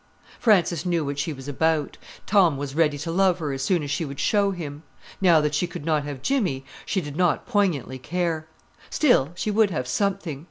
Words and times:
Frances 0.39 0.83
knew 0.83 1.05
what 1.05 1.19
she 1.19 1.31
was 1.31 1.47
about. 1.47 1.95
Tom 2.25 2.57
was 2.57 2.73
ready 2.73 2.97
to 2.97 3.11
love 3.11 3.37
her 3.37 3.53
as 3.53 3.61
soon 3.61 3.83
as 3.83 3.91
she 3.91 4.03
would 4.03 4.19
show 4.19 4.49
him. 4.49 4.81
Now 5.21 5.39
that 5.41 5.53
she 5.53 5.67
could 5.67 5.85
not 5.85 6.05
have 6.05 6.23
Jimmy, 6.23 6.65
she 6.87 7.01
did 7.01 7.15
not 7.15 7.45
poignantly 7.45 7.99
care. 7.99 8.47
Still, 8.89 9.29
she 9.35 9.51
would 9.51 9.69
have 9.69 9.87
something. 9.87 10.39